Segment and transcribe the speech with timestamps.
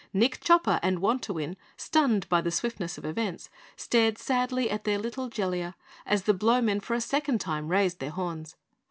[0.13, 5.29] Nick Chopper and Wantowin, stunned by the swiftness of events, stared sadly at their little
[5.29, 5.75] Jellia
[6.07, 8.55] as the Blowmen for a second time raised their horns.